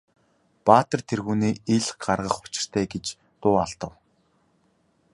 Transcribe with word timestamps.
Баатар 0.65 1.01
тэргүүнээ 1.09 1.53
ил 1.75 1.87
гаргах 2.03 2.37
учиртай 2.45 2.85
гэж 2.93 3.05
дуу 3.41 3.55
алдав. 3.65 3.93